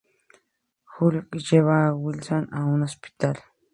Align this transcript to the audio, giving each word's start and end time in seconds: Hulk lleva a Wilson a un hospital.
Hulk 0.97 1.35
lleva 1.51 1.85
a 1.85 1.93
Wilson 1.93 2.49
a 2.51 2.65
un 2.65 2.81
hospital. 2.81 3.37